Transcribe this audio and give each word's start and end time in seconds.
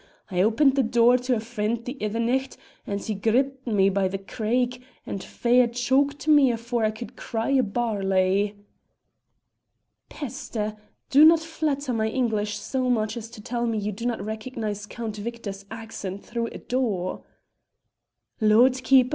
I 0.31 0.41
opened 0.41 0.75
the 0.75 0.81
door 0.81 1.19
to 1.19 1.35
a 1.35 1.39
frien' 1.39 1.83
the 1.83 1.95
ither 2.03 2.19
nicht 2.19 2.57
and 2.87 2.99
he 2.99 3.13
gripped 3.13 3.67
me 3.67 3.87
by 3.89 4.07
the 4.07 4.17
craig 4.17 4.81
and 5.05 5.23
fair 5.23 5.67
choked 5.67 6.27
me 6.27 6.51
afore 6.51 6.83
I 6.85 6.89
could 6.89 7.15
cry 7.15 7.49
a 7.49 7.61
barley." 7.61 8.55
"Peste! 10.09 10.57
Do 11.11 11.23
not 11.23 11.41
flatter 11.41 11.93
my 11.93 12.07
English 12.09 12.57
so 12.57 12.89
much 12.89 13.15
as 13.15 13.29
to 13.29 13.41
tell 13.41 13.67
me 13.67 13.77
you 13.77 13.91
do 13.91 14.07
not 14.07 14.25
recognise 14.25 14.87
Count 14.87 15.17
Victor's 15.17 15.65
accent 15.69 16.25
through 16.25 16.47
a 16.47 16.57
door." 16.57 17.23
"Lord 18.39 18.83
keep 18.83 19.05
's!" 19.05 19.09